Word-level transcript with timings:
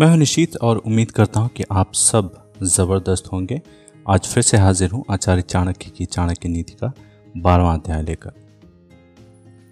मैं 0.00 0.08
हूँ 0.08 0.16
निशीत 0.16 0.56
और 0.56 0.76
उम्मीद 0.76 1.10
करता 1.10 1.40
हूँ 1.40 1.48
कि 1.48 1.64
आप 1.72 1.94
सब 1.94 2.32
ज़बरदस्त 2.62 3.32
होंगे। 3.32 3.60
आज 4.08 4.26
फिर 4.26 4.42
से 4.42 4.56
हाजिर 4.56 4.90
हूँ 4.90 5.04
आचार्य 5.10 5.42
चाणक्य 5.42 5.90
की 5.90 6.04
चाणक्य 6.04 6.48
नीति 6.48 6.72
का 6.72 6.92
बारहवां 7.36 7.78
अध्याय 7.78 8.02
लेकर। 8.02 8.32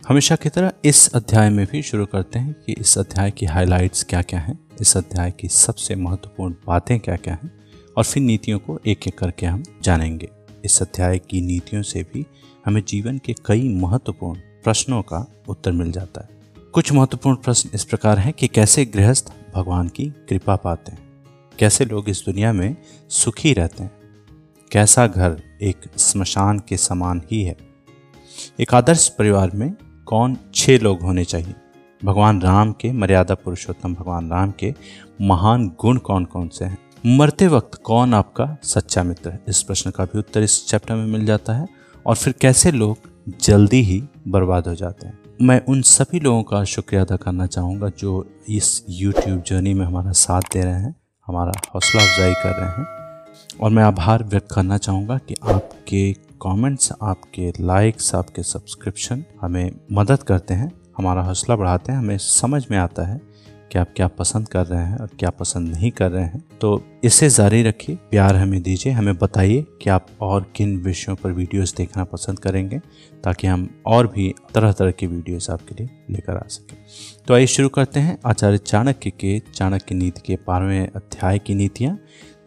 हमेशा 0.08 0.36
की 0.36 0.48
तरह 0.48 0.72
इस 0.84 1.08
अध्याय 1.14 1.50
में 1.50 1.66
भी 1.66 1.82
शुरू 1.82 2.06
करते 2.06 2.38
हैं 2.38 2.52
कि 2.66 2.72
इस 2.72 2.96
अध्याय 2.98 3.30
की 3.30 3.46
हाइलाइट्स 3.46 4.04
क्या 4.04 4.22
क्या 4.22 4.40
हैं, 4.40 4.58
इस 4.80 4.96
अध्याय 4.96 5.30
की 5.30 5.48
सबसे 5.48 5.94
महत्वपूर्ण 5.94 6.54
बातें 6.66 6.98
क्या 7.00 7.16
क्या 7.16 7.34
हैं, 7.34 7.50
और 7.96 8.04
फिर 8.04 8.22
नीतियों 8.22 8.58
को 8.58 8.78
एक 8.86 9.06
एक 9.08 9.18
करके 9.18 9.46
हम 9.46 9.62
जानेंगे। 9.82 10.28
इस 10.64 10.80
अध्याय 10.82 11.18
की 11.18 11.40
नीतियों 11.40 11.82
से 11.82 12.02
भी 12.02 12.26
हमें 12.66 12.82
जीवन 12.88 13.18
के 13.18 13.34
कई 13.46 13.68
महत्वपूर्ण 13.74 14.40
प्रश्नों 14.64 15.02
का 15.02 15.26
उत्तर 15.48 15.72
मिल 15.72 15.92
जाता 15.92 16.20
है। 16.20 16.36
कुछ 16.74 16.92
महत्वपूर्ण 16.92 17.36
प्रश्न 17.36 17.70
इस 17.74 17.84
प्रकार 17.84 18.18
हैं 18.18 18.32
कि 18.32 18.48
कैसे 18.48 18.84
गृहस्थ 18.84 19.32
भगवान 19.54 19.88
की 19.88 20.06
कृपा 20.28 20.56
पाते 20.56 20.92
हैं। 20.92 21.08
कैसे 21.58 21.84
लोग 21.84 22.08
इस 22.08 22.22
दुनिया 22.26 22.52
में 22.52 22.76
सुखी 23.08 23.52
रहते 23.52 23.82
हैं? 23.82 23.90
कैसा 24.72 25.06
घर 25.06 25.42
एक 25.62 25.76
स्मशान 25.96 26.58
के 26.58 26.76
समान 26.76 27.22
ही 27.32 27.42
है? 27.42 27.56
एक 28.60 28.74
आदर्श 28.74 29.08
परिवार 29.08 29.50
में 29.54 29.74
कौन 30.06 30.36
छह 30.54 30.78
लोग 30.78 31.00
होने 31.00 31.24
चाहिए? 31.24 31.54
भगवान 32.04 32.42
राम 32.42 32.72
के 32.72 32.92
मर्यादा 32.92 33.34
पुरुषोत्तम, 33.34 33.94
भगवान 33.94 34.30
राम 34.30 34.50
के 34.50 34.74
महान 35.20 35.68
गुण 35.68 35.96
कौन 35.96 36.24
कौन 36.24 36.48
से 36.48 36.64
हैं? 36.64 36.78
मरते 37.06 37.46
वक्त 37.46 37.74
कौन 37.74 38.14
आपका 38.14 38.56
सच्चा 38.62 39.02
मित्र 39.02 39.30
है? 39.30 39.40
इस 39.48 39.62
प्रश्न 39.62 39.90
का 39.90 40.04
भी 40.04 40.18
उत्तर 40.18 40.42
इस 40.42 40.68
चैप्टर 40.68 40.94
में 40.94 41.06
मिल 41.06 41.26
जाता 41.26 41.52
है। 41.52 41.66
और 42.06 42.16
फिर 42.16 42.32
कैसे 42.32 42.72
लोग 42.72 42.98
जल्दी 43.40 43.82
ही 43.82 44.04
बर्बाद 44.28 44.68
हो 44.68 44.74
जाते 44.74 45.06
हैं? 45.06 45.18
मैं 45.42 45.64
उन 45.64 45.82
सभी 45.82 46.20
लोगों 46.20 46.42
का 46.42 46.64
शुक्रिया 46.64 47.02
अदा 47.02 47.16
करना 47.16 47.46
चाहूँगा 47.46 47.88
जो 47.88 48.34
इस 48.48 48.86
YouTube 49.02 49.48
जर्नी 49.48 49.74
में 49.74 49.86
हमारा 49.86 50.12
साथ 50.12 50.40
दे 50.40 50.62
रहे 50.62 50.74
हैं, 50.74 50.96
हमारा 51.26 51.52
हौसला 51.74 52.02
अफजाई 52.02 52.34
कर 52.34 52.60
रहे 52.60 52.70
हैं। 52.70 52.86
और 53.60 53.70
मैं 53.70 53.82
आभार 53.82 54.24
व्यक्त 54.24 54.48
करना 54.52 54.78
चाहूँगा 54.78 55.18
कि 55.18 55.34
आपके 55.48 56.12
कमेंट्स 56.12 56.92
आपके 57.02 57.52
लाइक्स 57.60 58.14
आपके 58.14 58.42
सब्सक्रिप्शन 58.42 59.24
हमें 59.40 59.70
मदद 59.92 60.22
करते 60.22 60.54
हैं, 60.54 60.72
हमारा 60.98 61.22
हौसला 61.22 61.56
बढ़ाते 61.56 61.92
हैं, 61.92 61.98
हमें 61.98 62.18
समझ 62.18 62.66
में 62.70 62.78
आता 62.78 63.02
है 63.02 63.20
कि 63.72 63.78
आप 63.78 63.92
क्या 63.96 64.06
पसंद 64.08 64.48
कर 64.48 64.66
रहे 64.66 64.84
हैं 64.84 64.98
और 64.98 65.10
क्या 65.18 65.30
पसंद 65.30 65.68
नहीं 65.68 65.90
कर 65.90 66.10
रहे 66.10 66.24
हैं 66.24 66.42
तो 66.60 66.82
इसे 67.04 67.28
जारी 67.30 67.62
रखिए, 67.62 67.96
प्यार 68.10 68.36
हमें 68.36 68.62
दीजिए, 68.62 68.92
हमें 68.92 69.16
बताइए 69.16 69.64
कि 69.82 69.90
आप 69.90 70.06
और 70.20 70.46
किन 70.56 70.76
विषयों 70.76 71.16
पर 71.16 71.32
वीडियोस 71.32 71.74
देखना 71.74 72.04
पसंद 72.04 72.38
करेंगे, 72.38 72.78
ताकि 73.24 73.46
हम 73.46 73.68
और 73.86 74.06
भी 74.06 74.34
तरह 74.54 74.72
तरह 74.72 74.90
के 74.90 75.06
वीडियोस 75.06 75.50
आपके 75.50 75.74
लिए 75.74 75.88
लेकर 76.10 76.36
आ 76.36 76.46
सकें। 76.48 76.76
तो 77.26 77.34
आइए 77.34 77.46
शुरू 77.46 77.68
करते 77.68 78.00
हैं, 78.00 78.18
आचार्य 78.26 78.58
चाणक्य 78.58 79.10
के, 79.10 79.38
चाणक्य 79.54 79.94
नीति 79.94 80.22
के 80.26 80.38
बारहवें 80.46 80.86
अध्याय 80.86 81.38
की 81.38 81.54
नीतियाँ। 81.54 81.98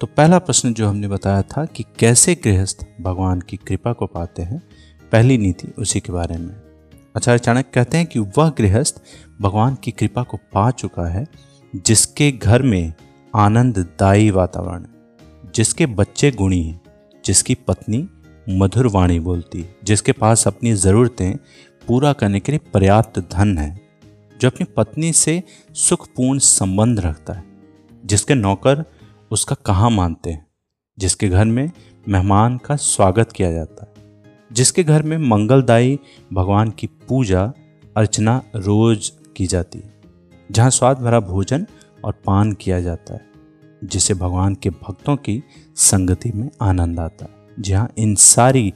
तो 0.02 0.08
पहला 0.08 0.39
प्रश्न 0.39 0.73
जो 0.73 0.88
हमने 0.88 1.08
बताया 1.08 1.41
था 1.47 1.66
कि 1.66 1.85
कैसे 2.00 2.35
गृहस्थ 2.35 2.85
भगवान 3.02 3.41
की 3.41 3.58
कृपा 3.58 3.94
को 3.94 4.06
पाते 4.08 4.41
हैं, 4.41 4.61
पहली 5.11 5.38
नीति 5.38 5.67
उसी 5.78 6.00
के 6.00 6.11
बारे 6.11 6.38
में। 6.38 6.70
आचार्य 7.17 7.39
चाणक्य 7.39 7.69
कहते 7.73 7.97
हैं 7.97 8.05
कि 8.05 8.19
वह 8.19 8.49
गृहस्थ 8.49 9.01
भगवान 9.41 9.75
की 9.75 9.91
कृपा 9.91 10.23
को 10.23 10.37
पा 10.37 10.71
चुका 10.71 11.07
है, 11.07 11.27
जिसके 11.75 12.31
घर 12.31 12.61
में 12.61 12.93
आनंददायी 13.35 14.31
वातावरण, 14.31 14.85
जिसके 15.55 15.85
बच्चे 15.85 16.31
गुणी 16.31 16.63
हैं, 16.63 16.81
जिसकी 17.25 17.55
पत्नी 17.55 18.09
मधुर 18.49 18.87
वाणी 18.87 19.19
बोलती 19.19 19.61
है, 19.61 19.75
जिसके 19.83 20.11
पास 20.11 20.47
अपनी 20.47 20.73
ज़रूरतें 20.73 21.35
पूरा 21.87 22.13
करने 22.13 22.39
के 22.39 22.51
लिए 22.51 22.59
पर्याप्त 22.73 23.19
धन 23.19 23.57
है, 23.57 23.79
जो 24.41 24.47
अपनी 24.47 24.65
पत्नी 24.77 25.13
से 25.13 25.43
सुखपूर्ण 25.75 26.39
संबंध 26.39 26.99
रखता 26.99 27.33
है, 27.33 27.43
जिसके 28.05 28.35
नौकर 28.35 28.85
उसका 29.31 29.55
कहाँ 29.65 29.89
मानते 29.89 30.29
हैं, 30.29 30.47
जिसके 30.99 31.29
घर 31.29 31.45
में 31.45 31.71
मेहमान 32.09 32.57
का 32.57 32.75
स्वागत 32.75 33.31
किया 33.31 33.51
जाता 33.51 33.85
है। 33.85 33.91
जिसके 34.52 34.83
घर 34.83 35.03
में 35.03 35.17
मंगलदायी 35.17 36.00
भगवान 36.34 36.69
की 36.69 36.88
पूजा, 36.88 37.51
अर्चना 37.97 38.41
रोज 38.56 39.12
की 39.35 39.45
जाती 39.45 39.79
है, 39.79 39.94
जहाँ 40.51 40.69
स्वाद 40.69 40.97
भरा 40.97 41.19
भोजन 41.19 41.66
और 42.06 42.13
पान 42.25 42.51
किया 42.53 42.81
जाता 42.81 43.13
है, 43.13 43.25
जिसे 43.84 44.13
भगवान 44.13 44.56
के 44.56 44.69
भक्तों 44.69 45.16
की 45.16 45.41
संगति 45.75 46.31
में 46.31 46.50
आनंद 46.62 47.00
आता 47.00 47.25
है, 47.25 47.31
जहाँ 47.59 47.89
इन 47.97 48.16
सारी 48.16 48.73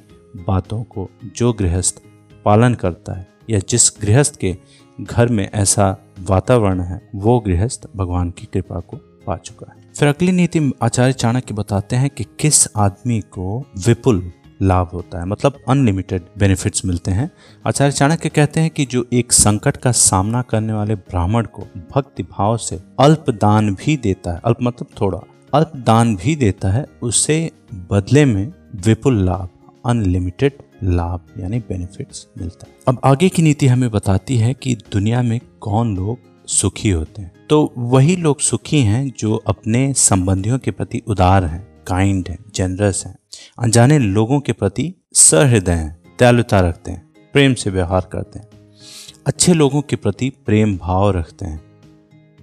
बातों 0.48 0.84
को 0.84 1.10
जो 1.36 1.54
गृहस्थ 1.54 2.02
पालन 2.46 2.74
करता 2.74 3.14
है 3.14 3.28
या 3.50 3.60
जिस 3.60 3.90
गृहस्थ 4.02 4.36
के 4.36 4.56
घर 5.02 5.28
में 5.28 5.50
ऐसा 5.54 5.98
वातावरण 6.20 6.82
है, 6.82 7.10
वो 7.16 7.40
गृहस्थ 7.40 7.88
भगवान 7.96 8.32
की 8.32 8.46
कृपा 8.46 8.80
को 8.80 8.98
पा 8.98 9.38
चुका 9.38 9.74
है। 9.74 9.84
फिर 9.94 10.08
अगली 10.08 10.32
नीति 10.32 10.72
आचार्य 10.82 11.14
चाणक्य 11.14 11.54
बताते 11.54 11.96
हैं 11.96 12.10
कि 12.10 12.24
किस 12.24 12.68
आदमी 12.78 13.20
को 13.22 13.66
विपुल 13.88 14.32
लाभ 14.62 14.90
होता 14.94 15.20
है। 15.20 15.26
मतलब 15.26 15.60
अनलिमिटेड 15.70 16.22
बेनिफिट्स 16.38 16.86
मिलते 16.86 17.12
हैं। 17.12 17.32
आचार्य 17.68 17.92
चाणक्य 17.92 18.30
कहते 18.30 18.60
हैं 18.60 18.70
कि 18.70 18.86
जो 18.86 19.06
एक 19.14 19.32
संकट 19.32 19.78
का 19.78 19.92
सामना 19.92 20.42
करने 20.42 20.74
वाले 20.74 20.96
ब्राह्मण 20.96 21.46
को 21.46 21.62
भक्ति 21.62 22.24
भाव 22.24 22.58
से 22.58 22.80
अल्प 23.00 23.30
दान 23.30 23.76
भी 23.76 23.98
देता 23.98 24.34
है, 24.34 24.42
अल्प 24.46 24.58
मतलब 24.62 24.88
थोड़ा 25.02 25.20
अल्प 25.54 25.72
दान 25.76 26.16
भी 26.16 26.36
देता 26.36 26.70
है, 26.70 26.86
उसे 27.02 27.52
बदले 27.74 28.26
में 28.26 28.54
विपुल 28.76 29.26
लाभ 29.26 29.50
अनलिमिटेड 29.86 30.52
लाभ 30.84 31.20
यानी 31.40 31.60
बेनिफिट्स 31.60 32.28
मिलता 32.38 32.66
है। 32.68 32.76
अब 32.88 33.00
आगे 33.04 33.30
की 33.30 33.42
नीति 33.42 33.68
हमें 33.68 33.92
बताती 33.92 34.38
है 34.38 34.54
कि 34.54 34.76
दुनिया 34.76 35.22
में 35.22 35.40
कौन 35.62 35.96
लोग 35.96 36.18
सुखी 36.48 36.90
होते 36.90 37.22
हैं। 37.22 37.32
तो 37.50 37.74
वही 37.78 38.16
लोग 38.16 38.40
सुखी 38.40 38.80
हैं 38.80 39.14
जो 39.20 39.36
अपने 39.36 39.94
संबंधियों 39.94 40.60
के 40.60 40.72
प्रति 40.72 41.02
उदार 41.08 41.46
हैं 41.46 41.68
काइंड 41.88 42.30
हैं 42.30 42.38
जेनरस 42.56 43.04
हैं। 43.06 43.16
अनजाने 43.60 44.00
लोगों 44.00 44.40
के 44.40 44.54
प्रति 44.54 44.96
सहृदय 45.14 45.72
हैं, 45.72 46.04
दयालुता 46.20 46.60
रखते 46.60 46.92
हैं, 46.92 47.14
प्रेम 47.34 47.54
से 47.54 47.70
व्यवहार 47.70 48.10
करते 48.12 48.40
हैं। 48.40 48.48
अच्छे 49.28 49.54
लोगों 49.54 49.82
के 49.82 49.96
प्रति 49.96 50.30
प्रेम 50.30 50.78
भाव 50.78 51.12
रखते 51.12 51.46
हैं। 51.46 51.62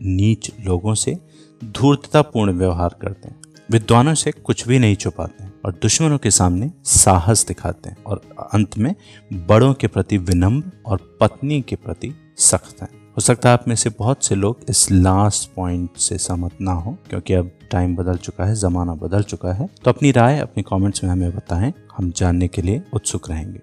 नीच 0.02 0.52
लोगों 0.60 0.94
से 0.94 1.18
धूर्ततापूर्ण 1.64 2.52
व्यवहार 2.52 2.96
करते 3.02 3.28
हैं। 3.28 3.40
विद्वानों 3.70 4.14
से 4.14 4.30
कुछ 4.30 4.68
भी 4.68 4.78
नहीं 4.78 4.96
छुपाते 4.96 5.44
हैं 5.44 5.54
और 5.64 5.72
दुश्मनों 5.72 6.18
के 6.18 6.30
सामने 6.30 6.70
साहस 6.84 7.46
दिखाते 7.46 7.90
हैं 7.90 8.04
और 8.04 8.22
अंत 8.54 8.78
में 8.78 8.94
बड़ों 9.32 9.74
के 9.74 9.86
प्रति 9.86 10.19
विनम्र 10.19 10.64
और 10.86 11.19
पत्नी 11.20 11.62
के 11.62 11.76
प्रति 11.76 12.34
सख्त 12.36 12.82
हैं। 12.82 13.01
हो 13.17 13.21
सकता 13.21 13.49
है 13.49 13.53
आप 13.53 13.67
में 13.69 13.75
से 13.77 13.91
बहुत 13.91 14.25
से 14.25 14.34
लोग 14.34 14.61
इस 14.69 14.91
लास्ट 14.91 15.50
पॉइंट 15.55 15.97
से 15.97 16.17
सहमत 16.19 16.53
ना 16.61 16.73
हो, 16.73 16.97
क्योंकि 17.11 17.34
अब 17.34 17.50
टाइम 17.71 17.95
बदल 17.97 18.17
चुका 18.17 18.45
है, 18.45 18.55
ज़माना 18.55 18.95
बदल 18.95 19.23
चुका 19.23 19.53
है। 19.53 19.69
तो 19.84 19.91
अपनी 19.91 20.11
राय 20.12 20.39
अपने 20.39 20.62
कमेंट्स 20.62 21.03
में 21.05 21.11
हमें 21.11 21.34
बताएँ, 21.37 21.73
हम 21.97 22.11
जानने 22.11 22.49
के 22.49 22.62
लिए 22.62 22.83
उत्सुक 22.95 23.31
रहेंगे। 23.31 23.61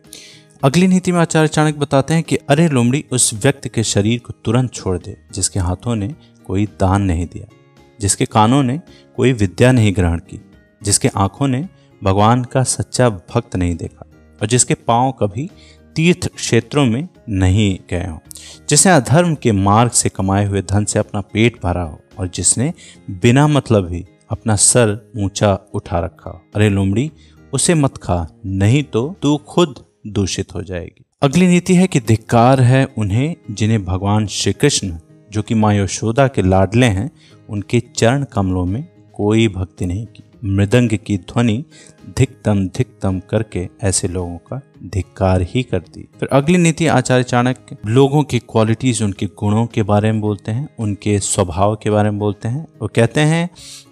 अगली 0.64 0.88
नीति 0.88 1.12
में 1.12 1.20
आचार्य 1.20 1.48
चाणक्य 1.48 1.80
बताते 1.80 2.14
हैं 2.14 2.24
कि 2.24 2.36
अरे 2.50 2.68
लोमड़ी, 2.68 3.04
उस 3.12 3.34
व्यक्ति 3.34 3.70
के 3.70 3.84
शरीर 3.84 4.20
को 4.20 4.34
तुरंत 4.46 4.74
छोड़ 4.74 4.98
दे, 4.98 5.18
जिसके 5.34 5.60
हाथों 5.60 5.96
ने 5.96 6.14
कोई 6.48 6.66
दान 6.80 7.02
नहीं 7.02 7.26
दिया, 7.26 7.48
जिसके 8.00 8.26
कानों 8.26 8.64
ने 8.64 8.80
कोई 9.18 9.34
विद्या 9.34 9.72
नहीं 9.72 9.96
ग्रहण 9.96 10.20
की, 10.20 10.42
जिसके 10.82 11.08
आँखों 11.08 11.48
ने 11.48 11.68
भगवान 12.02 12.44
का 12.44 12.64
सच्चा 12.64 13.10
भक्त 13.10 13.56
नहीं 13.56 13.76
देखा, 13.76 14.06
और 14.42 14.48
जिसके 14.48 14.74
पाँव 14.74 15.12
कभी 15.12 15.50
तीर्थ 15.96 16.28
क्षेत्रों 16.28 16.86
में 16.86 17.08
नहीं 17.30 17.80
गए 17.90 18.08
हों। 18.08 18.20
जिसने 18.70 18.94
अधर्म 18.94 19.36
के 19.36 19.52
मार्ग 19.52 19.92
से 19.92 20.10
कमाए 20.10 20.46
हुए 20.46 20.62
धन 20.62 20.86
से 20.86 21.00
अपना 21.00 21.22
पेट 21.22 21.64
भरा 21.64 21.84
हो 21.84 22.00
और 22.20 22.28
जिसने 22.28 22.74
बिना 23.10 23.48
मतलब 23.48 23.94
ही 23.94 24.06
अपना 24.30 24.56
सर 24.56 25.12
ऊँचा 25.18 25.60
उठा 25.74 26.00
रखा 26.00 26.30
हो। 26.32 26.42
अरे 26.56 26.70
लोमड़ी, 26.70 27.12
उसे 27.54 27.74
मत 27.74 27.98
खा, 27.98 28.28
नहीं 28.46 28.84
तो 28.84 29.16
तू 29.22 29.38
खुद 29.38 29.80
दूषित 30.08 30.56
हो 30.56 30.62
जाएगी। 30.62 31.06
अगली 31.22 31.48
नीति 31.48 31.76
है 31.76 31.88
कि 31.88 32.00
धिक्कार 32.00 32.62
है 32.62 32.88
उन्हें 32.98 33.36
जिन्हें 33.52 33.86
भगवान 33.86 34.28
श्री 34.28 34.54
कृष्ण 34.54 34.98
जो 35.32 35.42
कि 35.42 35.56
माँ 35.56 35.76
यशोदा 35.76 36.28
के 36.28 36.42
लाडले 36.42 36.86
हैं, 36.86 37.12
उनके 37.50 37.80
चरण 37.80 38.24
कमलों 38.24 38.66
में 38.66 38.88
कोई 39.14 39.48
भक्ति 39.48 39.86
नहीं 39.86 40.06
की। 40.06 40.24
मृदंग 40.46 40.90
की 40.90 41.18
ध्वनि 41.18 41.66
धिकतम 42.18 42.68
धिकतम 42.68 43.20
करके 43.20 43.68
ऐसे 43.84 44.08
लोगों 44.08 44.38
का 44.38 44.62
धिक्कार 44.84 45.42
ही 45.42 45.64
कर 45.64 45.80
दी 45.80 46.08
फिर 46.20 46.30
अगली 46.32 46.58
नीति 46.58 46.88
आचार्य 46.88 47.24
चाणक्य 47.24 47.78
लोगों 47.86 48.24
की 48.24 48.40
क्वालिटीज 48.40 49.04
उनके 49.04 49.26
गुणों 49.26 49.66
के 49.66 49.84
बारे 49.84 50.12
में 50.12 50.22
बोलते 50.22 50.52
हैं, 50.52 50.70
उनके 50.80 51.20
स्वभाव 51.20 51.76
के 51.76 51.90
बारे 51.90 52.10
में 52.10 52.20
बोलते 52.20 52.48
हैं 52.48 52.68
वो 52.82 52.88
कहते 52.88 53.22
हैं 53.22 53.50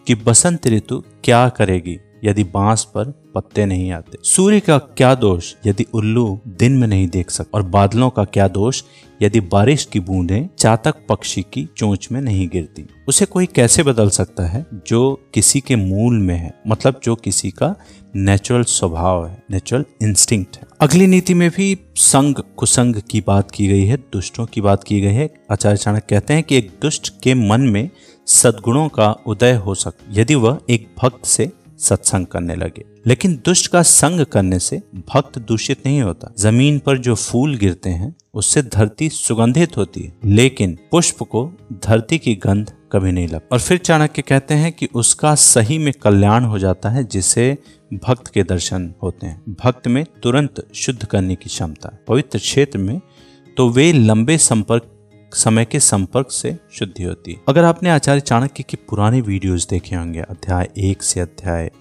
कि 0.07 0.15
बसंत 0.15 0.67
ऋतु 0.67 1.03
क्या 1.23 1.49
करेगी? 1.49 1.99
यदि 2.23 2.43
बाँस 2.43 2.83
पर 2.83 3.31
पत्ते 3.35 3.65
नहीं 3.65 3.91
आते। 3.91 4.17
सूर्य 4.23 4.59
का 4.59 4.77
क्या 4.77 5.15
दोष 5.15 5.53
यदि 5.65 5.85
उल्लू 5.93 6.39
दिन 6.47 6.71
में 6.71 6.87
नहीं 6.87 7.07
देख 7.07 7.29
सकता? 7.29 7.57
और 7.57 7.63
बादलों 7.63 8.09
का 8.09 8.23
क्या 8.23 8.47
दोष 8.47 8.83
यदि 9.21 9.39
बारिश 9.39 9.85
की 9.85 9.99
बूंदें 9.99 10.49
चातक 10.59 10.95
पक्षी 11.09 11.41
की 11.41 11.69
चोंच 11.77 12.07
में 12.11 12.21
नहीं 12.21 12.47
गिरती? 12.47 12.85
उसे 13.07 13.25
कोई 13.25 13.45
कैसे 13.45 13.83
बदल 13.83 14.09
सकता 14.09 14.45
है? 14.45 14.65
जो 14.87 15.29
किसी 15.33 15.59
के 15.59 15.75
मूल 15.75 16.19
में 16.19 16.35
है 16.35 16.53
मतलब 16.67 16.99
जो 17.03 17.15
किसी 17.15 17.51
का 17.51 17.75
नेचुरल 18.15 18.63
स्वभाव 18.63 19.27
है 19.27 19.43
नेचुरल 19.51 19.85
इंस्टिंक्ट 20.01 20.57
है। 20.57 20.63
अगली 20.81 21.07
नीति 21.07 21.33
में 21.33 21.49
भी 21.49 21.79
संग 21.95 22.35
कुसंग 22.57 22.95
की 22.95 23.21
बात 23.21 23.51
की 23.51 23.67
गई 23.67 23.85
है, 23.85 23.97
दुष्टों 23.97 24.45
की 24.45 24.61
बात 24.61 24.83
की 24.83 25.01
गई 25.01 25.13
है। 25.13 25.33
आचार्य 25.51 25.77
चाणक्य 25.77 26.05
कहते 26.09 26.33
हैं 26.33 26.43
कि 26.43 26.57
एक 26.57 26.71
दुष्ट 26.81 27.13
के 27.23 27.33
मन 27.33 27.61
में 27.61 27.89
सद्गुणों 28.27 28.89
का 28.89 29.11
उदय 29.27 29.53
हो 29.53 29.75
सक, 29.75 29.93
यदि 30.11 30.35
वह 30.35 30.59
एक 30.69 30.95
भक्त 31.01 31.25
से 31.25 31.51
सत्संग 31.79 32.25
करने 32.25 32.55
लगे। 32.55 32.85
लेकिन 33.07 33.41
दुष्ट 33.45 33.71
का 33.71 33.81
संग 33.81 34.25
करने 34.25 34.59
से 34.59 34.77
भक्त 35.09 35.39
दूषित 35.39 35.85
नहीं 35.85 36.01
होता। 36.01 36.33
ज़मीन 36.39 36.79
पर 36.79 36.97
जो 36.97 37.15
फूल 37.15 37.55
गिरते 37.55 37.89
हैं, 37.89 38.15
उससे 38.33 38.61
धरती 38.61 39.09
सुगंधित 39.09 39.77
होती 39.77 40.01
है। 40.01 40.17
लेकिन 40.25 40.77
पुष्प 40.91 41.23
को 41.23 41.51
धरती 41.73 42.17
की 42.17 42.35
गंध 42.35 42.73
कभी 42.91 43.11
नहीं 43.11 43.27
लग 43.27 43.41
और 43.51 43.59
फिर 43.59 43.77
चाणक्य 43.77 44.21
कहते 44.21 44.53
हैं 44.53 44.71
कि 44.71 44.87
उसका 44.93 45.35
सही 45.35 45.77
में 45.77 45.93
कल्याण 46.01 46.43
हो 46.43 46.59
जाता 46.59 46.89
है, 46.89 47.03
जिसे 47.03 47.57
भक्त 47.93 48.27
के 48.27 48.43
दर्शन 48.43 48.93
होते 49.03 49.27
हैं। 49.27 49.55
भक्त 49.63 49.87
में 49.87 50.05
तुरंत 50.23 50.67
शुद्ध 50.75 51.05
करने 51.05 51.35
की 51.35 51.49
क्षमता। 51.49 51.97
पवित्र 52.07 52.39
क्षेत्र 52.39 52.79
में 52.79 53.01
तो 53.57 53.69
वे 53.69 53.93
लंबे 53.93 54.37
संपर्क 54.37 54.93
समय 55.31 55.65
के 55.65 55.79
संपर्क 55.79 56.31
से 56.31 56.55
शुद्धि 56.71 57.03
होती 57.03 57.31
है। 57.31 57.41
अगर 57.49 57.63
आपने 57.63 57.89
आचार्य 57.89 58.21
चाणक्य 58.21 58.63
की 58.63 58.77
पुरानी 58.89 59.21
वीडियोस 59.21 59.67
देखे 59.67 59.95
होंगे 59.95 60.19
अध्याय 60.19 60.69
एक 60.79 61.03
से 61.03 61.19
अध्याय 61.19 61.71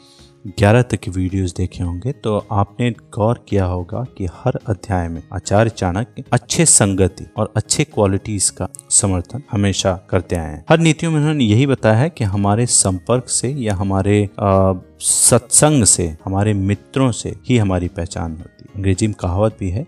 ग्यारह 0.49 0.83
तक 0.83 0.97
की 0.97 1.11
वीडियोस 1.11 1.55
देखे 1.55 1.83
होंगे 1.83 2.13
तो 2.15 2.37
आपने 2.53 2.91
गौर 3.15 3.45
किया 3.49 3.65
होगा 3.65 4.05
कि 4.19 4.27
हर 4.35 4.59
अध्याय 4.67 5.09
में 5.09 5.23
आचार्य 5.33 5.71
चाणक्य 5.71 6.25
अच्छे 6.33 6.67
संगति 6.67 7.27
और 7.37 7.53
अच्छे 7.57 7.85
क्वालिटीज 7.85 8.51
का 8.51 8.69
समर्थन 8.91 9.43
हमेशा 9.51 9.93
करते 10.11 10.37
आए 10.37 10.51
हैं। 10.53 10.65
हर 10.71 10.79
नीतियों 10.79 11.13
में 11.13 11.19
उन्होंने 11.19 11.45
यही 11.45 11.67
बताया 11.67 11.97
है 11.97 12.11
कि 12.11 12.25
हमारे 12.25 12.67
संपर्क 12.67 13.29
से 13.29 13.49
या 13.49 13.75
हमारे 13.75 14.29
आ, 14.41 14.73
सत्संग 15.01 15.85
से 15.85 16.07
हमारे 16.25 16.55
मित्रों 16.55 17.11
से 17.13 17.35
ही 17.49 17.59
हमारी 17.59 17.89
पहचान 17.89 18.33
होती 18.33 18.65
है। 18.65 18.75
अंग्रेज़ी 18.77 19.07
में 19.07 19.17
कहावत 19.21 19.57
भी 19.61 19.71
है 19.71 19.87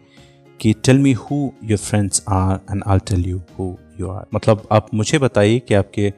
कि 0.61 0.73
tell 0.85 0.99
me 0.99 1.13
who 1.13 1.51
your 1.65 1.79
friends 1.79 2.23
are 2.29 2.55
and 2.71 2.83
I 2.87 2.99
tell 2.99 3.25
you 3.27 3.41
who 3.59 3.77
you 4.01 4.09
are 4.09 4.27
मतलब 4.35 4.69
आप 4.73 4.95
मुझे 4.95 5.19
बताइए 5.19 5.59
कि 5.59 5.75
आपके 5.75 6.13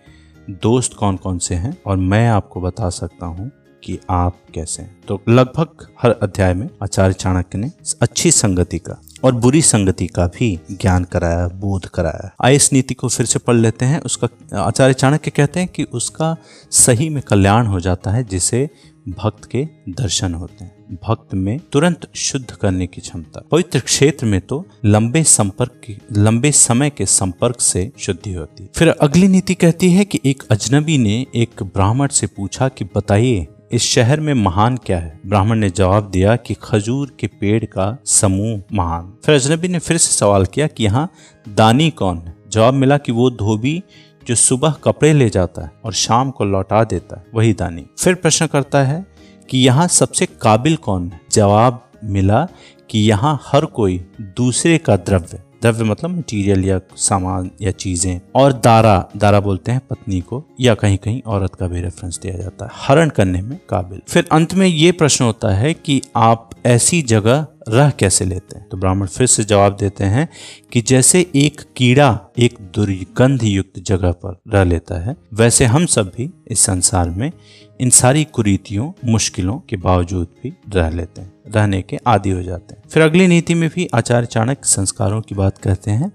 दोस्त 0.50 0.94
कौन 0.94 1.16
कौन 1.16 1.38
से 1.38 1.54
हैं 1.54 1.76
और 1.86 1.96
मैं 1.96 2.28
आपको 2.28 2.60
बता 2.60 2.90
सकता 2.90 3.26
हूँ 3.26 3.50
कि 3.84 3.98
आप 4.10 4.38
कैसे 4.54 4.82
हैं। 4.82 5.00
तो 5.08 5.22
लगभग 5.28 5.86
हर 6.02 6.10
अध्याय 6.10 6.54
में 6.54 6.68
आचार्य 6.82 7.14
चाणक्य 7.14 7.58
ने 7.58 7.70
अच्छी 8.02 8.30
संगति 8.30 8.78
का 8.78 9.00
और 9.24 9.34
बुरी 9.34 9.62
संगति 9.62 10.06
का 10.06 10.26
भी 10.26 10.60
ज्ञान 10.70 11.04
कराया, 11.04 11.48
बोध 11.48 11.86
कराया। 11.86 12.34
आय 12.44 12.54
इस 12.54 12.72
नीति 12.72 12.94
को 12.94 13.08
फिर 13.08 13.26
से 13.26 13.38
पढ़ 13.38 13.54
लेते 13.54 13.84
हैं। 13.84 14.00
उसका, 14.00 14.28
आचार्य 14.62 14.94
चाणक्य 14.94 15.30
कहते 15.30 15.60
हैं 15.60 15.68
कि 15.68 15.82
उसका 15.82 16.36
सही 16.70 17.08
में 17.08 17.22
कल्याण 17.22 17.66
हो 17.66 17.80
जाता 17.80 18.10
है 18.10 18.24
जिसे 18.24 18.68
भक्त 19.08 19.44
के 19.44 19.68
दर्शन 19.88 20.34
होते 20.34 20.64
हैं। 20.64 20.79
भक्त 21.04 21.34
में 21.34 21.58
तुरंत 21.72 22.08
शुद्ध 22.16 22.50
करने 22.52 22.86
की 22.86 23.00
क्षमता। 23.00 23.42
पवित्र 23.50 23.80
क्षेत्र 23.80 24.26
में 24.26 24.40
तो 24.40 24.64
लंबे 24.84 25.22
संपर्क 25.22 25.80
की, 25.84 25.96
लंबे 26.12 26.50
समय 26.52 26.90
के 26.90 27.06
संपर्क 27.06 27.60
से 27.60 27.90
शुद्धि 27.98 28.32
होती। 28.32 28.68
फिर 28.74 28.88
अगली 28.88 29.28
नीति 29.28 29.54
कहती 29.54 29.92
है 29.92 30.04
कि 30.04 30.20
एक 30.24 30.42
अजनबी 30.50 30.98
ने 30.98 31.26
एक 31.34 31.62
ब्राह्मण 31.62 32.08
से 32.08 32.26
पूछा 32.26 32.68
कि 32.68 32.84
बताइए, 32.84 33.46
इस 33.72 33.82
शहर 33.82 34.20
में 34.20 34.32
महान 34.34 34.76
क्या 34.76 34.98
है? 34.98 35.20
ब्राह्मण 35.26 35.56
ने 35.56 35.70
जवाब 35.70 36.10
दिया 36.10 36.36
कि 36.36 36.54
खजूर 36.62 37.16
के 37.20 37.26
पेड़ 37.26 37.64
का 37.64 37.96
समूह 38.04 38.62
महान। 38.72 39.12
फिर 39.24 39.34
अजनबी 39.34 39.68
ने 39.68 39.78
फिर 39.78 39.96
से 39.96 40.12
सवाल 40.12 40.46
किया 40.46 40.66
कि 40.66 40.84
यहाँ 40.84 41.08
दानी 41.48 41.90
कौन 41.90 42.18
है? 42.18 42.34
जवाब 42.52 42.74
मिला 42.74 42.98
कि 42.98 43.12
वो 43.12 43.30
धोबी 43.30 43.82
जो 44.26 44.34
सुबह 44.34 44.74
कपड़े 44.84 45.12
ले 45.12 45.28
जाता 45.30 45.62
है 45.62 45.70
और 45.84 45.92
शाम 45.92 46.30
को 46.30 46.44
लौटा 46.44 46.82
देता 46.84 47.16
है, 47.16 47.24
वही 47.34 47.52
दानी। 47.52 47.86
फिर 47.98 48.14
प्रश्न 48.14 48.46
करता 48.46 48.82
है 48.82 49.06
कि 49.50 49.58
यहाँ 49.58 49.86
सबसे 49.88 50.26
काबिल 50.42 50.76
कौन? 50.76 51.10
जवाब 51.32 51.84
मिला 52.04 52.44
कि 52.90 52.98
यहाँ 53.00 53.38
हर 53.46 53.64
कोई 53.64 53.98
दूसरे 54.36 54.78
का 54.78 54.96
द्रव्य 54.96 55.42
द्रव्य 55.62 55.84
मतलब 55.84 56.10
मटीरियल 56.10 56.64
या 56.64 56.78
सामान 56.96 57.50
या 57.62 57.70
चीज़ें 57.70 58.20
और 58.34 58.52
दारा 58.52 59.08
दारा 59.16 59.40
बोलते 59.40 59.72
हैं 59.72 59.80
पत्नी 59.90 60.20
को, 60.20 60.42
या 60.60 60.74
कहीं 60.74 60.96
कहीं 60.96 61.20
औरत 61.26 61.54
का 61.54 61.66
भी 61.66 61.80
रेफरेंस 61.80 62.18
दिया 62.18 62.36
जाता 62.36 62.64
है। 62.64 62.70
हरण 62.76 63.08
करने 63.08 63.42
में 63.42 63.58
काबिल। 63.68 64.00
फिर 64.08 64.28
अंत 64.32 64.54
में 64.54 64.66
ये 64.66 64.92
प्रश्न 64.92 65.24
होता 65.24 65.54
है 65.54 65.74
कि 65.74 66.00
आप 66.16 66.50
ऐसी 66.66 67.02
जगह 67.02 67.46
रह 67.68 67.90
कैसे 67.90 68.24
लेते 68.24 68.58
हैं? 68.58 68.68
तो 68.68 68.76
ब्राह्मण 68.76 69.06
फिर 69.06 69.26
से 69.26 69.44
जवाब 69.44 69.76
देते 69.76 70.04
हैं 70.04 70.28
कि 70.72 70.80
जैसे 70.80 71.26
एक 71.36 71.60
कीड़ा 71.76 72.18
एक 72.38 72.56
दुर्गंध 72.74 73.42
युक्त 73.42 73.78
जगह 73.78 74.12
पर 74.12 74.40
रह 74.48 74.64
लेता 74.64 75.04
है, 75.04 75.16
वैसे 75.34 75.64
हम 75.64 75.86
सब 75.86 76.12
भी 76.16 76.30
इस 76.48 76.60
संसार 76.60 77.10
में 77.10 77.30
इन 77.80 77.90
सारी 77.90 78.24
कुरीतियों, 78.26 78.90
मुश्किलों 79.04 79.58
के 79.68 79.76
बावजूद 79.76 80.26
भी 80.42 80.52
रह 80.74 80.88
लेते 80.90 81.20
हैं, 81.20 81.32
रहने 81.54 81.80
के 81.82 81.98
आदि 82.06 82.30
हो 82.30 82.42
जाते 82.42 82.74
हैं। 82.74 82.82
फिर 82.90 83.02
अगली 83.02 83.26
नीति 83.26 83.54
में 83.54 83.68
भी 83.74 83.88
आचार्य 83.94 84.26
चाणक्य 84.26 84.68
संस्कारों 84.68 85.20
की 85.22 85.34
बात 85.34 85.58
कहते 85.58 85.90
हैं। 85.90 86.10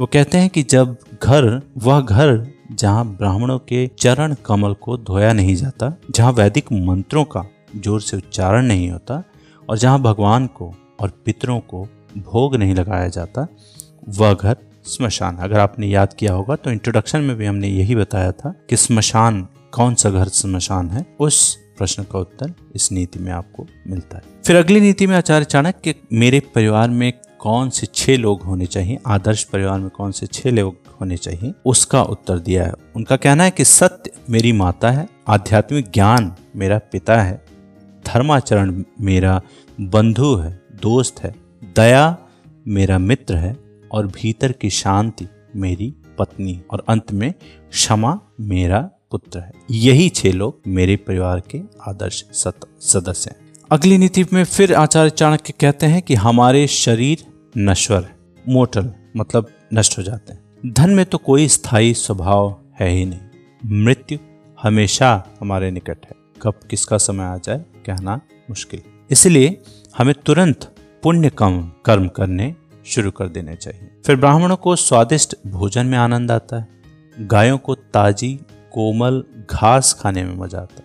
वो 0.00 0.06
कहते 0.06 0.38
हैं 0.38 0.48
कि 0.50 0.62
जब 0.64 0.96
घर, 1.22 1.60
वह 1.78 2.00
घर 2.00 2.46
जहाँ 2.72 3.06
ब्राह्मणों 3.08 3.58
के 3.58 3.86
चरण 3.98 4.34
कमल 4.46 4.74
को 4.74 4.96
धोया 4.98 5.32
नहीं 5.32 5.54
जाता, 5.56 5.92
जहाँ 6.10 6.32
वैदिक 6.32 6.72
मंत्रों 6.72 7.24
का 7.26 7.44
ज़ोर 7.76 8.00
से 8.00 8.16
उच्चारण 8.16 8.66
नहीं 8.66 8.90
होता 8.90 9.22
और 9.68 9.78
जहाँ 9.78 10.00
भगवान 10.02 10.46
को 10.48 10.74
और 11.00 11.12
पितरों 11.24 11.60
को 11.60 11.88
भोग 12.18 12.56
नहीं 12.56 12.74
लगाया 12.74 13.08
जाता, 13.10 13.46
वह 14.10 14.34
घर 14.34 14.56
स्मशान। 14.86 15.36
अगर 15.36 15.58
आपने 15.60 15.86
याद 15.86 16.12
किया 16.12 16.32
होगा 16.32 16.56
तो 16.56 16.70
इंट्रोडक्शन 16.70 17.20
में 17.20 17.36
भी 17.36 17.46
हमने 17.46 17.68
यही 17.68 17.94
बताया 17.96 18.32
था 18.32 18.54
कि 18.70 18.76
स्मशान 18.78 19.46
कौन 19.76 19.94
सा 19.94 20.10
घर 20.10 20.28
स्मशान 20.28 20.90
है, 20.90 21.16
उस 21.20 21.54
प्रश्न 21.78 22.02
का 22.02 22.18
उत्तर 22.18 22.54
इस 22.74 22.92
नीति 22.92 23.18
में 23.18 23.32
आपको 23.32 23.66
मिलता 23.86 24.16
है। 24.16 24.22
फिर 24.46 24.56
अगली 24.56 24.80
नीति 24.80 25.06
में 25.06 25.16
आचार्य 25.16 25.44
चाणक्य, 25.44 25.94
मेरे 26.12 26.40
परिवार 26.40 26.90
में 26.90 27.12
कौन 27.38 27.70
से 27.70 27.86
छह 27.94 28.16
लोग 28.16 28.42
होने 28.42 28.66
चाहिए, 28.66 28.98
आदर्श 29.06 29.44
परिवार 29.44 29.80
में 29.80 29.90
कौन 29.90 30.12
से 30.12 30.26
छह 30.26 30.50
लोग 30.50 30.76
होने 31.00 31.16
चाहिए, 31.16 31.52
उसका 31.66 32.02
उत्तर 32.02 32.38
दिया 32.38 32.64
है। 32.64 32.72
उनका 32.96 33.16
कहना 33.16 33.44
है 33.44 33.50
कि 33.50 33.64
सत्य 33.64 34.10
मेरी 34.30 34.52
माता 34.52 34.90
है, 34.90 35.08
आध्यात्मिक 35.28 35.90
ज्ञान 35.90 36.34
मेरा 36.56 36.78
पिता 36.78 37.22
है, 37.22 37.44
धर्माचरण 38.06 38.84
मेरा 39.00 39.40
बंधु 39.80 40.34
है, 40.34 40.62
दोस्त 40.82 41.20
है, 41.20 41.34
दया 41.76 42.16
मेरा 42.66 42.98
मित्र 42.98 43.36
है 43.36 43.56
और 43.92 44.06
भीतर 44.06 44.52
की 44.52 44.70
शांति 44.70 45.28
मेरी 45.56 45.94
पत्नी 46.18 46.62
और 46.70 46.84
अंत 46.88 47.12
में 47.12 47.32
क्षमा 47.70 48.20
मेरा 48.40 48.90
पुत्र 49.10 49.38
है। 49.38 49.52
यही 49.70 50.08
छह 50.08 50.32
लोग 50.32 50.60
मेरे 50.66 50.96
परिवार 50.96 51.40
के 51.40 51.60
आदर्श 51.88 52.24
सदस्य 52.80 53.30
हैं। 53.30 53.52
अगली 53.72 53.98
नीति 53.98 54.24
में 54.32 54.44
फिर 54.44 54.74
आचार्य 54.74 55.10
चाणक्य 55.10 55.52
कहते 55.60 55.86
हैं 55.86 56.02
कि 56.02 56.14
हमारे 56.14 56.66
शरीर 56.66 57.26
नश्वर 57.58 58.08
मोटल 58.48 58.92
मतलब 59.16 59.50
नष्ट 59.74 59.98
हो 59.98 60.02
जाते 60.02 60.32
हैं। 60.32 60.72
धन 60.72 60.90
में 60.90 61.06
तो 61.06 61.18
कोई 61.18 61.48
स्थायी 61.48 61.94
स्वभाव 61.94 62.60
है 62.80 62.88
ही 62.88 63.04
नहीं। 63.04 63.84
मृत्यु 63.84 64.18
हमेशा 64.62 65.24
हमारे 65.40 65.70
निकट 65.70 65.98
है। 66.04 66.16
कब 66.42 66.54
किसका 66.70 66.98
समय 66.98 67.24
आ 67.24 67.36
जाए, 67.36 67.64
कहना 67.86 68.20
मुश्किल। 68.50 68.82
इसलिए 69.10 69.62
हमें 69.98 70.14
तुरंत 70.26 70.74
पुण्य 71.02 71.30
कम 71.30 71.70
कर्म 71.84 72.08
करने 72.08 72.54
शुरू 72.86 73.10
कर 73.10 73.28
देने 73.28 73.56
चाहिए। 73.56 73.88
फिर 74.06 74.16
ब्राह्मणों 74.16 74.56
को 74.56 74.76
स्वादिष्ट 74.76 75.36
भोजन 75.46 75.86
में 75.86 75.98
आनंद 75.98 76.30
आता 76.30 76.60
है। 76.60 76.68
गायों 77.20 77.58
को 77.58 77.74
ताजी 77.74 78.38
कोमल 78.76 79.24
घास 79.50 79.92
खाने 79.92 80.24
में 80.24 80.36
मज़ा 80.36 80.58
आता 80.58 80.82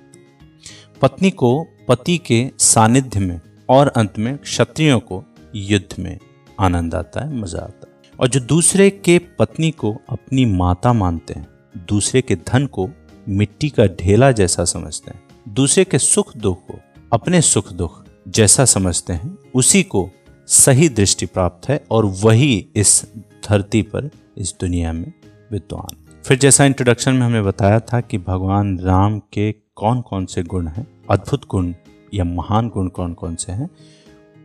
पत्नी 1.01 1.31
को 1.31 1.67
पति 1.87 2.17
के 2.17 2.51
सानिध्य 2.59 3.19
में 3.19 3.41
और 3.69 3.87
अंत 3.87 4.19
में 4.19 4.37
क्षत्रियों 4.37 4.99
को 4.99 5.23
युद्ध 5.55 5.95
में 5.99 6.19
आनंद 6.59 6.95
आता 6.95 7.21
है, 7.21 7.35
मज़ा 7.35 7.59
आता 7.59 7.87
है। 7.87 8.11
और 8.19 8.27
जो 8.27 8.39
दूसरे 8.39 8.89
के 8.89 9.19
पत्नी 9.19 9.71
को 9.71 9.97
अपनी 10.09 10.45
माता 10.45 10.93
मानते 10.93 11.33
हैं, 11.33 11.47
दूसरे 11.77 12.21
के 12.21 12.35
धन 12.35 12.65
को 12.65 12.89
मिट्टी 13.29 13.69
का 13.69 13.85
ढेला 13.85 14.31
जैसा 14.31 14.65
समझते 14.65 15.11
हैं, 15.11 15.27
दूसरे 15.49 15.83
के 15.83 15.99
सुख 15.99 16.37
दुख 16.37 16.59
को 16.67 16.79
अपने 17.13 17.41
सुख 17.41 17.73
दुख 17.73 18.05
जैसा 18.27 18.65
समझते 18.65 19.13
हैं, 19.13 19.37
उसी 19.55 19.83
को 19.83 20.09
सही 20.47 20.89
दृष्टि 20.89 21.25
प्राप्त 21.25 21.69
है 21.69 21.85
और 21.91 22.05
वही 22.05 22.67
इस 22.75 23.05
धरती 23.49 23.81
पर, 23.81 24.09
इस 24.37 24.55
दुनिया 24.61 24.93
में 24.93 25.13
विद्वान। 25.51 26.00
फिर 26.25 26.37
जैसा 26.37 26.65
इंट्रोडक्शन 26.65 27.13
में 27.13 27.21
हमने 27.21 27.41
बताया 27.41 27.79
था 27.79 28.01
कि 28.01 28.17
भगवान 28.17 28.79
राम 28.79 29.19
के 29.19 29.51
कौन 29.51 30.01
कौन 30.01 30.25
से 30.25 30.43
गुण 30.43 30.67
हैं, 30.67 30.87
अद्भुत 31.11 31.47
गुण 31.49 31.73
या 32.13 32.23
महान 32.23 32.69
गुण 32.69 32.87
कौन 32.87 33.13
कौन 33.13 33.35
से 33.35 33.51
हैं, 33.51 33.69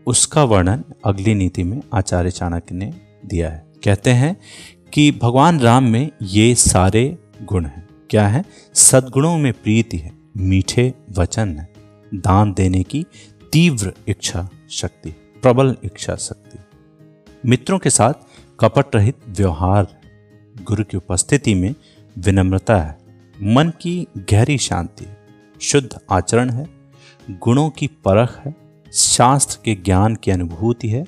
उसका 0.07 0.45
वर्णन 0.45 0.85
अगली 1.05 1.35
नीति 1.35 1.63
में 1.63 1.83
आचार्य 1.95 2.31
चाणक्य 2.31 2.75
ने 2.75 2.95
दिया 3.27 3.51
है। 3.51 3.67
कहते 3.85 4.11
हैं 4.11 4.37
कि 4.93 5.13
भगवान 5.23 5.61
राम 5.61 5.85
में 5.85 6.11
ये 6.23 6.55
सारे 6.55 7.19
गुण 7.43 7.65
हैं। 7.65 7.89
क्या 8.11 8.29
है? 8.29 8.45
सद्गुणों 8.75 9.39
में 9.39 9.53
प्रीति 9.53 9.97
है, 9.97 10.13
मीठे 10.37 10.95
वचन 11.19 11.49
है, 11.49 11.73
दान 12.15 12.53
देने 12.53 12.83
की 12.83 13.07
तीव्र 13.53 13.93
इच्छा 14.09 14.49
शक्ति, 14.71 15.11
प्रबल 15.43 15.77
इच्छा 15.85 16.17
शक्ति। 16.17 16.59
मित्रों 17.47 17.79
के 17.79 17.91
साथ 17.91 18.13
कपट 18.61 18.97
रहित 18.97 19.17
व्यवहार 19.29 19.96
गुरु 20.63 20.85
की 20.85 20.97
उपस्थिति 20.97 21.55
में 21.55 21.75
विनम्रता 22.19 22.77
है। 22.77 22.99
मन 23.43 23.73
की 23.81 24.07
गहरी 24.31 24.59
शांति, 24.59 25.07
शुद्ध 25.61 25.99
आचरण 26.11 26.51
है। 26.51 26.67
गुणों 27.31 27.71
की 27.71 27.87
परख 27.87 28.47
है। 28.47 28.55
शास्त्र 28.93 29.59
के 29.65 29.75
ज्ञान 29.75 30.17
की 30.17 30.31
अनुभूति 30.31 30.89
है। 30.89 31.05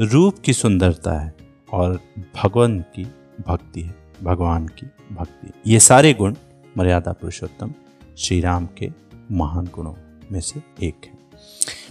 रूप 0.00 0.38
की 0.38 0.52
सुंदरता 0.52 1.20
है 1.20 1.34
और 1.72 2.00
भगवान 2.42 2.80
की 2.80 3.04
भक्ति 3.48 3.82
है। 3.82 3.94
भगवान 4.22 4.66
की 4.68 5.14
भक्ति। 5.14 5.72
ये 5.72 5.80
सारे 5.80 6.14
गुण 6.14 6.34
मर्यादा 6.78 7.12
पुरुषोत्तम 7.12 7.74
श्री 8.18 8.40
राम 8.40 8.68
के 8.78 8.90
महान 9.32 9.66
गुणों 9.74 9.94
में 10.32 10.40
से 10.40 10.86
एक 10.86 10.94
है। 11.04 11.18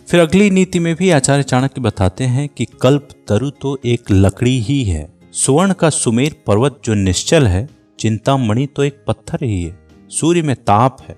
फिर 0.08 0.20
अगली 0.20 0.50
नीति 0.50 0.80
में 0.80 0.96
भी 0.96 1.10
आचार्य 1.10 1.44
चाणक्य 1.44 1.82
बताते 1.82 2.24
हैं 2.24 2.50
कि 2.50 2.66
कल्प 2.66 3.10
तरु 3.28 3.50
तो 3.50 3.80
एक 3.86 4.12
लकड़ी 4.12 4.60
ही 4.60 4.84
है। 4.84 5.17
सुवर्ण 5.34 5.74
का 5.74 5.90
सुमेर 5.90 6.36
पर्वत 6.48 6.80
जो 6.86 6.94
निश्चल 6.94 7.48
है, 7.48 7.68
चिंतामणि 8.00 8.66
तो 8.68 8.84
एक 8.84 9.04
पत्थर 9.08 9.44
ही 9.44 9.64
है, 9.64 9.78
सूर्य 10.12 10.42
में 10.42 10.56
ताप 10.58 10.98
है, 11.02 11.16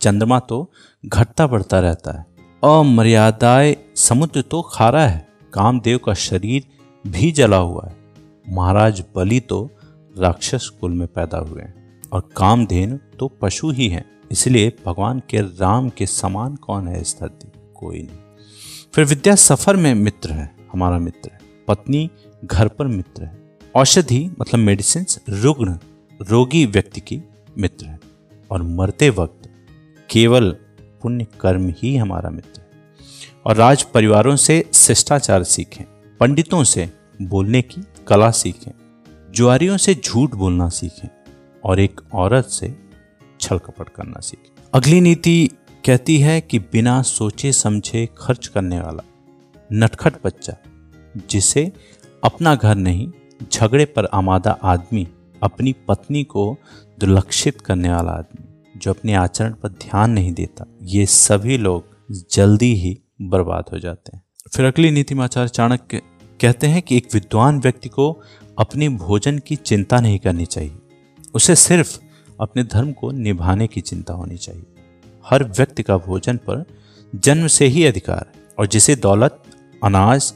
चंद्रमा 0.00 0.38
तो 0.40 0.70
घटता 1.04 1.46
बढ़ता 1.46 1.80
रहता 1.80 2.18
है। 2.18 2.26
अमर्यादाय 2.62 3.76
समुद्र 3.96 4.42
तो 4.42 4.62
खारा 4.62 5.06
है, 5.06 5.26
कामदेव 5.52 5.98
का 5.98 6.14
शरीर 6.14 6.66
भी 7.04 7.32
जला 7.32 7.56
हुआ 7.56 7.86
है। 7.86 7.96
महाराज 8.46 9.02
बलि 9.16 9.40
तो 9.40 9.68
राक्षस 10.16 10.68
कुल 10.80 10.92
में 10.92 11.06
पैदा 11.08 11.38
हुए 11.38 11.62
हैं 11.62 12.02
और 12.12 12.28
कामधेनु 12.36 12.96
तो 13.18 13.28
पशु 13.42 13.70
ही 13.70 13.88
हैं, 13.88 14.04
इसलिए 14.30 14.72
भगवान 14.86 15.22
के 15.30 15.40
राम 15.40 15.88
के 15.88 16.06
समान 16.06 16.56
कौन 16.56 16.88
है 16.88 17.00
इस 17.00 17.16
धरती? 17.20 17.52
कोई 17.74 17.98
नहीं। 17.98 18.18
फिर 18.94 19.04
विद्या 19.04 19.34
सफ़र 19.34 19.76
में 19.76 19.94
मित्र 19.96 20.32
है, 20.32 20.50
हमारा 20.72 20.98
मित्र 20.98 21.30
है। 21.32 21.38
पत्नी 21.68 22.08
घर 22.44 22.68
पर 22.68 22.86
मित्र 22.86 23.24
है। 23.24 23.58
औषधि 23.76 24.30
मतलब 24.40 24.60
मेडिसिन 24.60 25.06
रुग्ण, 25.28 25.78
रोगी 26.22 26.66
व्यक्ति 26.66 27.00
की 27.00 27.22
मित्र 27.58 27.86
है। 27.86 28.00
और 28.50 28.62
मरते 28.62 29.10
वक्त 29.10 29.50
केवल 30.10 30.56
पुण्य 31.02 31.26
कर्म 31.40 31.74
ही 31.78 31.96
हमारा 31.96 32.30
मित्र 32.30 32.60
है। 32.60 32.70
और 33.46 33.56
राज 33.56 33.82
परिवारों 33.82 34.36
से 34.36 34.70
शिष्टाचार 34.74 35.44
सीखें, 35.44 35.84
पंडितों 36.20 36.64
से 36.64 36.90
बोलने 37.22 37.62
की 37.62 37.82
कला 38.08 38.30
सीखें, 38.30 38.72
जुआरियों 39.30 39.76
से 39.76 39.94
झूठ 39.94 40.30
बोलना 40.30 40.68
सीखें 40.68 41.08
और 41.64 41.80
एक 41.80 42.00
औरत 42.14 42.44
से 42.44 42.74
छल 43.40 43.58
कपट 43.58 43.88
करना 43.88 44.20
सीखें। 44.20 44.62
अगली 44.74 45.00
नीति 45.00 45.50
कहती 45.84 46.18
है 46.18 46.40
कि 46.40 46.58
बिना 46.58 47.02
सोचे 47.02 47.52
समझे 47.52 48.08
खर्च 48.18 48.46
करने 48.46 48.80
वाला 48.80 49.02
नटखट 49.72 50.14
बच्चा, 50.24 50.56
जिसे 51.30 51.72
अपना 52.24 52.54
घर 52.54 52.74
नहीं, 52.74 53.12
झगड़े 53.52 53.84
पर 53.84 54.04
आमादा 54.04 54.58
आदमी 54.62 55.08
अपनी 55.42 55.72
पत्नी 55.72 56.24
को 56.24 56.56
दुर्लक्षित 57.00 57.60
करने 57.60 57.90
वाला 57.90 58.10
आदमी, 58.12 58.44
जो 58.76 58.90
अपने 58.90 59.14
आचरण 59.14 59.52
पर 59.52 59.68
ध्यान 59.68 60.10
नहीं 60.10 60.32
देता। 60.32 60.64
ये 60.82 61.06
सभी 61.06 61.58
लोग 61.58 61.84
जल्दी 62.30 62.74
ही 62.74 62.98
बर्बाद 63.22 63.64
हो 63.72 63.78
जाते 63.78 64.16
हैं। 64.16 64.22
फिर 64.56 64.66
अगली 64.66 64.90
नीति 64.90 65.14
में 65.14 65.24
आचार्य 65.24 65.48
चाणक्य 65.48 66.02
कहते 66.40 66.66
हैं 66.66 66.82
कि 66.82 66.96
एक 66.96 67.08
विद्वान 67.14 67.60
व्यक्ति 67.60 67.88
को 67.88 68.22
अपने 68.58 68.88
भोजन 68.88 69.38
की 69.38 69.56
चिंता 69.56 70.00
नहीं 70.00 70.18
करनी 70.18 70.46
चाहिए। 70.46 70.76
उसे 71.34 71.54
सिर्फ़ 71.54 72.00
अपने 72.40 72.64
धर्म 72.64 72.92
को 72.92 73.10
निभाने 73.10 73.66
की 73.66 73.80
चिंता 73.80 74.12
होनी 74.12 74.36
चाहिए। 74.36 74.66
हर 75.26 75.44
व्यक्ति 75.44 75.82
का 75.82 75.96
भोजन 75.96 76.36
पर 76.36 76.64
जन्म 77.14 77.46
से 77.46 77.66
ही 77.66 77.84
अधिकार 77.84 78.32
है 78.36 78.42
और 78.58 78.66
जिसे 78.66 78.96
दौलत, 78.96 79.42
अनाज 79.84 80.34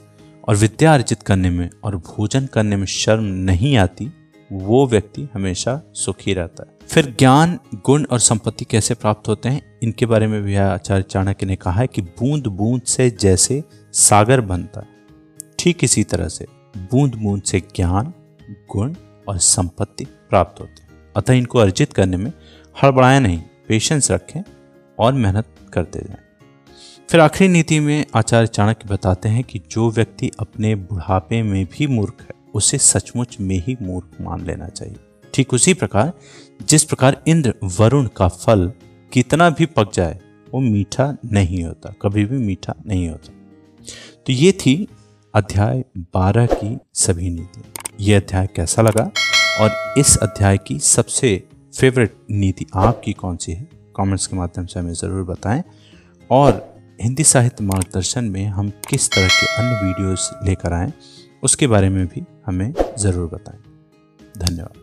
और 0.49 0.57
विद्या 0.57 0.95
अर्जित 0.95 1.23
करने 1.23 1.51
में 1.51 1.71
और 1.85 1.97
भोजन 1.97 2.47
करने 2.47 2.77
में 2.77 2.87
शर्म 2.87 3.25
नहीं 3.25 3.77
आती, 3.77 4.11
वो 4.53 4.87
व्यक्ति 4.87 5.29
हमेशा 5.35 5.81
सुखी 5.95 6.35
रहता 6.35 6.65
है। 6.69 6.89
फिर 6.89 7.15
ज्ञान, 7.19 7.59
गुण 7.75 8.05
और 8.05 8.19
संपत्ति 8.19 8.65
कैसे 8.65 8.95
प्राप्त 8.95 9.29
होते 9.29 9.49
हैं? 9.49 9.79
इनके 9.83 10.07
बारे 10.07 10.27
में 10.27 10.43
भी 10.43 10.57
आचार्य 10.57 11.03
चाणक्य 11.03 11.47
ने 11.47 11.57
कहा 11.57 11.81
है 11.81 11.87
कि 11.87 12.03
बूंद 12.03 12.47
बूंद 12.47 12.83
से 12.83 13.11
जैसे 13.11 13.65
सागर 13.93 14.41
बनता 14.41 14.81
है, 14.81 14.89
ठीक 15.59 15.85
इसी 15.85 16.05
तरह 16.05 16.29
से 16.29 16.47
बूंद 16.77 17.15
बूंद 17.15 17.43
से 17.43 17.61
ज्ञान, 17.61 18.13
गुण 18.71 18.95
और 19.29 19.39
संपत्ति 19.39 20.05
प्राप्त 20.05 20.61
होते 20.61 20.83
हैं। 20.83 20.89
अतः 21.17 21.33
इनको 21.33 21.59
अर्जित 21.59 21.93
करने 21.93 22.17
में 22.17 22.33
हड़बड़ाएँ 22.83 23.21
नहीं 23.21 23.43
पेशेंस 23.69 24.11
रखें 24.11 24.41
और 24.99 25.13
मेहनत 25.13 25.45
करते 25.73 25.99
जाएँ। 25.99 26.19
फिर 27.11 27.21
आखिरी 27.21 27.49
नीति 27.49 27.81
में 27.81 28.07
आचार्य 28.15 28.47
चाणक्य 28.47 28.89
बताते 28.89 29.29
हैं 29.29 29.45
कि 29.45 29.63
जो 29.71 29.91
व्यक्ति 29.91 30.31
अपने 30.41 30.75
बुढ़ापे 30.75 31.43
में 31.43 31.65
भी 31.65 31.87
मूर्ख 31.87 32.15
है, 32.21 32.31
उसे 32.55 32.79
सचमुच 32.79 33.37
में 33.41 33.65
ही 33.67 33.77
मूर्ख 33.83 34.21
मान 34.21 34.47
लेना 34.47 34.69
चाहिए। 34.69 34.97
ठीक 35.35 35.55
उसी 35.55 35.75
प्रकार, 35.75 36.13
जिस 36.69 36.85
प्रकार 36.85 37.23
इंद्र 37.27 37.55
वरुण 37.65 38.09
का 38.17 38.29
फल 38.29 38.73
कितना 39.13 39.51
भी 39.51 39.67
पक 39.67 39.93
जाए, 39.95 40.19
वो 40.55 40.61
मीठा 40.61 41.17
नहीं 41.33 41.65
होता, 41.65 41.95
कभी 42.03 42.25
भी 42.25 42.37
मीठा 42.37 42.75
नहीं 42.87 43.09
होता। 43.09 43.33
तो 44.27 44.33
ये 44.33 44.53
थी 44.53 44.89
अध्याय 45.35 45.85
बारह 45.99 46.47
की 46.47 46.79
सभी 46.95 47.31
नीति। 47.31 47.63
ये 48.01 48.15
अध्याय 48.15 48.47
कैसा 48.47 48.83
लगा? 48.83 49.11
और 49.61 49.95
इस 49.99 50.17
अध्याय 50.17 50.59
की 50.59 50.79
सबसे 50.79 51.49
फेवरेट 51.81 52.17
नीति 52.31 52.67
आपकी 52.75 53.13
कौन 53.13 53.37
सी 53.37 53.53
है? 53.53 53.69
कमेंट्स 53.97 54.27
के 54.27 54.37
माध्यम 54.37 54.67
से 54.67 54.81
हमें 54.81 54.93
ज़रूर 54.93 55.25
बताएँ। 55.25 55.65
और 56.31 56.74
हिंदी 57.03 57.25
साहित्य 57.25 57.65
मार्गदर्शन 57.65 58.25
में 58.25 58.47
हम 58.47 58.71
किस 58.71 59.11
तरह 59.11 59.29
के 59.29 59.47
अन्य 59.47 59.87
वीडियोस 59.87 60.31
लेकर 60.45 60.73
आएँ, 60.73 60.93
उसके 61.43 61.67
बारे 61.67 61.89
में 61.89 62.07
भी 62.07 62.25
हमें 62.47 62.75
ज़रूर 62.99 63.29
बताएँ। 63.29 63.59
धन्यवाद। 64.39 64.73